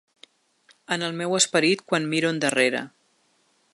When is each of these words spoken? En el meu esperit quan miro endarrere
En 0.95 1.03
el 1.07 1.13
meu 1.19 1.37
esperit 1.41 1.85
quan 1.91 2.09
miro 2.15 2.33
endarrere 2.37 2.83